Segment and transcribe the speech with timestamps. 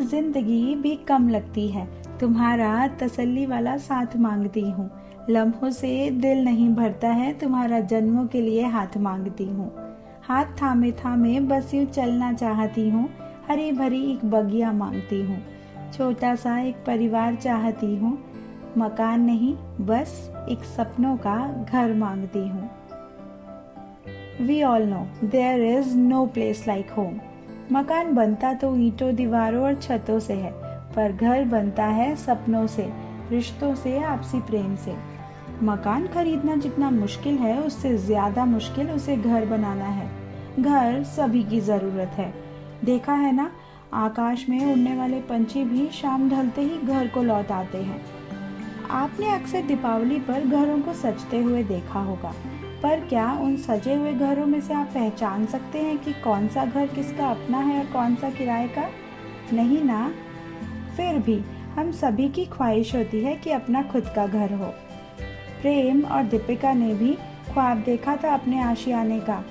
[0.00, 1.86] ज़िंदगी भी कम लगती है।
[2.20, 4.90] तुम्हारा तसल्ली वाला साथ मांगती हूँ।
[5.30, 9.72] लम्हों से दिल नहीं भरता है, तुम्हारा जन्मों के लिए हाथ मांगती हूँ।
[10.22, 13.08] हाथ थामे थामे बस यूँ चलना चाहती हूँ,
[13.48, 15.42] हरी भरी एक बगिया मांगती हूँ।
[15.92, 18.18] छोटा सा एक परिवार चाहती हूँ,
[18.78, 21.36] मकान नहीं, बस एक सपनों का
[21.72, 22.70] घर मांगती हूँ।
[24.40, 27.20] We all know there is no place like home
[27.72, 30.50] मकान बनता तो ईंटों, दीवारों और छतों से है,
[30.96, 32.92] पर घर बनता है सपनों से,
[33.30, 34.94] रिश्तों से, आपसी प्रेम से।
[35.62, 40.10] मकान खरीदना जितना मुश्किल है, उससे ज़्यादा मुश्किल उसे घर बनाना है।
[40.60, 42.34] घर सभी की ज़रूरत है।
[42.84, 43.50] देखा है ना,
[43.92, 48.00] आकाश में उड़ने वाले पंछी भी शाम ढलते ही घर को लौट आते हैं।
[48.90, 52.34] आपने अक्सर दीपावली पर घरों को सजते हुए देखा होगा।
[52.84, 56.64] पर क्या उन सजे हुए घरों में से आप पहचान सकते हैं कि कौन सा
[56.64, 58.88] घर किसका अपना है और कौन सा किराए का?
[59.52, 60.12] नहीं ना?
[60.96, 61.44] फिर भी,
[61.78, 64.66] हम सभी की ख्वाहिश होती है कि अपना खुद का घर हो।
[65.60, 67.14] प्रेम और दीपिका ने भी
[67.52, 69.44] ख्वाब देखा था अपने आशियाने का।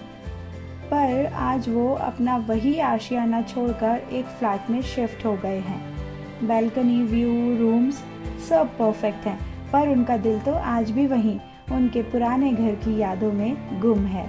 [0.91, 5.93] पर आज वो अपना वही आशियाना छोड़कर एक फ्लैट में शिफ्ट हो गए हैं।
[6.47, 8.03] बैल्कनी, व्यू, रूम्स
[8.49, 11.39] सब परफेक्ट हैं, पर उनका दिल तो आज भी वहीं।
[11.71, 14.27] उनके पुराने घर की यादों में गुम है।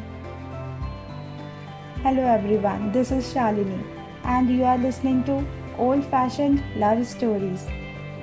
[2.05, 3.85] Hello everyone this is Shalini
[4.27, 5.43] and you are listening to
[5.85, 7.67] old fashion love stories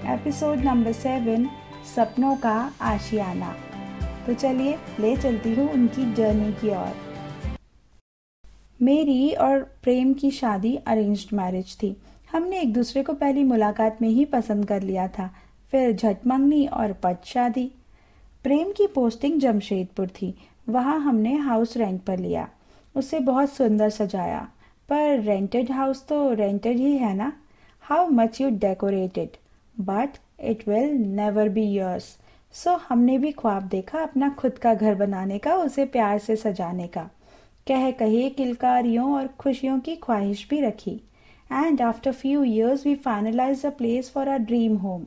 [0.06, 1.50] episode number seven
[1.96, 3.56] सपनों का आशियाना।
[4.28, 6.94] तो चलिए, ले चलती हूँ उनकी जर्नी की ओर।
[8.82, 11.98] मेरी और प्रेम की शादी अरेंज्ड मैरिज थी।
[12.32, 15.30] हमने एक दूसरे को पहली मुलाकात में ही पसंद कर लिया था।
[15.72, 17.72] फिर झट मंगनी और पट शादी।
[18.44, 20.34] प्रेम की पोस्टिंग जमशेदपुर थी।
[20.70, 22.48] वहाँ हमने हाउस रेंट पर लिया।
[22.96, 24.40] उसे बहुत सुंदर सजाया।
[24.90, 27.32] पर रेंटेड हाउस तो रेंटेड ही है ना?
[27.82, 29.38] How much you decorated
[29.76, 32.18] but it will never be yours
[32.54, 36.88] so हमने भी ख्वाब देखा अपना खुद का घर बनाने का, उसे प्यार से सजाने
[36.88, 37.10] का।
[37.68, 41.00] कह कहे किलकारियों और खुशियों की ख्वाहिश भी रखी।
[41.52, 45.06] And after few years we finalize a place for our dream home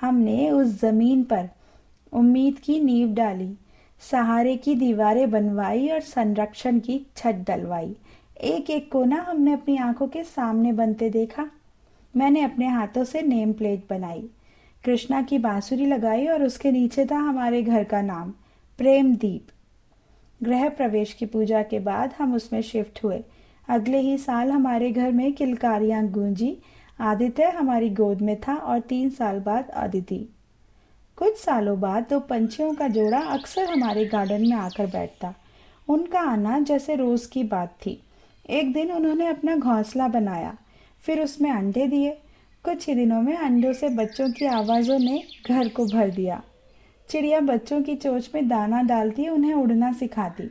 [0.00, 1.48] हमने उस ज़मीन पर
[2.14, 3.54] उम्मीद की नींव डाली,
[4.10, 7.96] सहारे की दीवारें बनवाई और संरक्षण की छत डलवाई।
[8.40, 11.50] एक एक कोना हमने अपनी आँखों के सामने बनते देखा।
[12.16, 14.28] मैंने अपने हाथों से नेम प्लेट बनाई।
[14.84, 18.30] कृष्णा की बांसुरी लगाई और उसके नीचे था हमारे घर का नाम
[18.78, 19.46] प्रेम दीप
[20.42, 23.24] गृह प्रवेश की पूजा के बाद हम उसमें शिफ्ट हुए।
[23.68, 26.58] अगले ही साल हमारे घर में किलकारियाँ गूंजी,
[27.00, 30.28] आदित्य हमारी गोद में था और तीन साल बाद अदिति।
[31.18, 35.34] कुछ सालों बाद दो पंछियों का जोड़ा अक्सर हमारे गार्डन में आकर बैठता।
[35.88, 38.02] उनका आना जैसे रोज की बात थी।
[38.50, 40.56] एक दिन उन्होंने अपना घोंसला बनाया,
[41.04, 42.10] फिर उसमें अंडे दिए।
[42.64, 46.42] कुछ ही दिनों में अंडों से बच्चों की आवाज़ों ने घर को भर दिया।
[47.10, 50.50] चिड़िया बच्चों की चोच में दाना डालती, उन्हें उड़ना सिखाती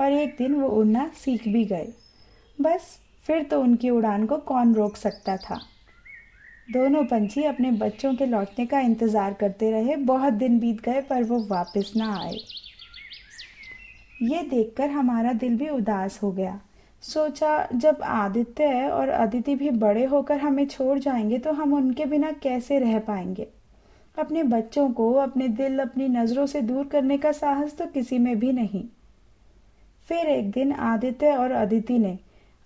[0.00, 1.92] और एक दिन वो उड़ना सीख भी गए।
[2.60, 5.60] बस, फिर तो उनकी उड़ान को कौन रोक सकता था?
[6.68, 11.24] दोनों पंछी अपने बच्चों के लौटने का इंतज़ार करते रहे। बहुत दिन बीत गए, पर
[11.24, 12.38] वो वापस ना आए।
[14.22, 16.60] ये देखकर हमारा दिल भी उदास हो गया।
[17.02, 22.30] सोचा, जब आदित्य और अदिति भी बड़े होकर हमें छोड़ जाएँगे तो हम उनके बिना
[22.32, 23.46] कैसे रह पाएँगे?
[24.16, 28.38] अपने बच्चों को अपने दिल, अपनी नज़रों से दूर करने का साहस तो किसी में
[28.38, 28.84] भी नहीं।
[30.08, 32.18] फिर एक दिन आदित्य और अदिति ने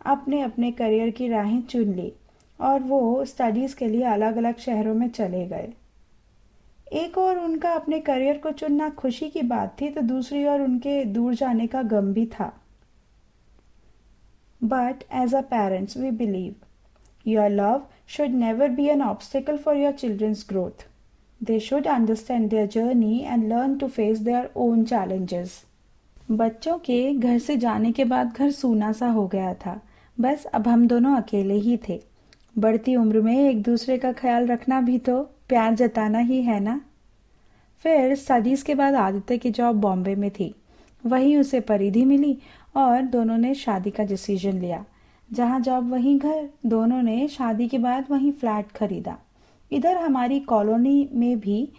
[0.06, 2.12] अपने अपने करियर की राहें चुन ली।
[2.60, 5.72] और वो स्टडीज़ के लिए अलग अलग शहरों में चले गए।
[6.94, 11.04] एक और उनका अपने करियर को चुनना खुशी की बात थी तो दूसरी ओर उनके
[11.04, 12.52] दूर जाने का गम भी था।
[14.60, 16.54] But as a parents we believe
[17.26, 20.86] your love should never be an obstacle for your children's growth
[21.40, 25.62] they should understand their journey and learn to face their own challenges
[26.30, 29.80] बच्चों के घर से जाने के बाद घर सूना सा हो गया था।
[30.18, 32.00] बस अब हम दोनों अकेले ही थे।
[32.58, 36.80] बढ़ती उम्र में एक दूसरे का ख्याल रखना भी तो प्यार जताना ही है ना?
[37.78, 40.54] फिर स्टडीज़ के बाद आदित्य की जॉब बॉम्बे में थी।
[41.06, 42.38] वहीं उसे परिधि मिली
[42.76, 44.84] और दोनों ने शादी का डिसीज़न लिया।
[45.32, 49.18] जहाँ जॉब वहीं घर। दोनों ने शादी के बाद वहीं फ्लैट खरीदा।
[49.72, 51.72] इधर हमारी कॉलोनी में भी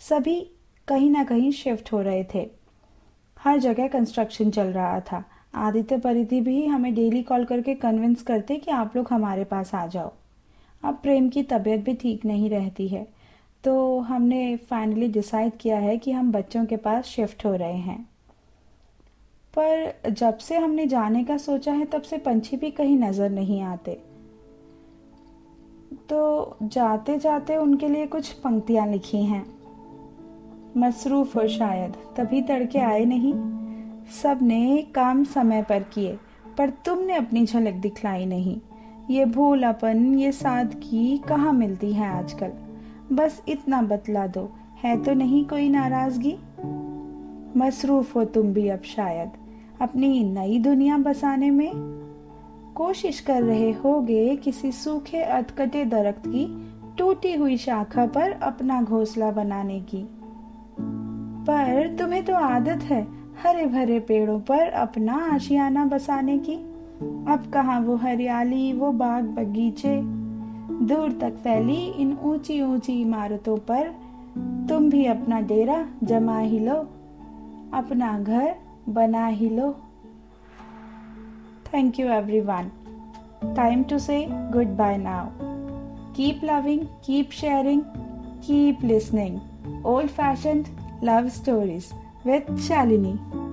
[0.00, 0.50] सभी
[0.88, 2.50] कहीं ना कहीं शिफ्ट हो रहे थे।
[3.38, 5.24] हर जगह कंस्ट्रक्शन चल रहा था।
[5.54, 9.86] आदित्य परिधि भी हमें डेली कॉल करके कन्विंस करते कि आप लोग हमारे पास आ
[9.86, 10.12] जाओ।
[10.82, 13.06] अब प्रेम की तबीयत भी ठीक नहीं रहती है
[13.64, 18.02] तो हमने फाइनली डिसाइड किया है कि हम बच्चों के पास शिफ्ट हो रहे हैं।
[19.54, 23.60] पर जब से हमने जाने का सोचा है, तब से पंछी भी कहीं नज़र नहीं
[23.62, 23.92] आते।
[26.08, 29.44] तो जाते जाते उनके लिए कुछ पंक्तियाँ लिखी हैं।
[30.76, 33.34] मसरूफ हो शायद, तभी तड़के आए नहीं।
[34.22, 36.18] सबने काम समय पर किए,
[36.58, 38.60] पर तुमने अपनी झलक दिखलाई नहीं।
[39.10, 42.52] ये भूलापन ये सादगी कहाँ मिलती है आजकल?
[43.12, 44.52] बस इतना बतला दो,
[44.84, 46.36] है तो नहीं कोई नाराज़गी?
[47.56, 49.30] मसरूफ हो तुम भी अब शायद,
[49.80, 51.72] अपनी नई दुनिया बसाने में।
[52.74, 56.68] कोशिश कर रहे होगे किसी सूखे अटकटे दरख्त की,
[56.98, 60.08] टूटी हुई शाखा पर अपना घोंसला बनाने की।
[61.46, 63.13] पर तुम्हें तो आदत है
[63.46, 66.54] हरे भरे पेड़ों पर अपना आशियाना बसाने की।
[67.28, 70.00] अब कहा वो हरियाली, वो बाग बगीचे?
[70.86, 73.88] दूर तक फैली इन ऊँची ऊँची इमारतों पर।
[74.68, 76.74] तुम भी अपना डेरा जमा ही लो,
[77.74, 78.54] अपना घर
[78.88, 79.70] बना ही लो।
[81.74, 82.70] Thank you every one
[83.56, 84.26] time to say
[84.76, 85.26] goodbye now
[86.14, 87.82] keep loving keep sharing
[88.46, 90.64] keep listening old fashion
[91.04, 91.92] love stories
[92.56, 93.43] Shalini.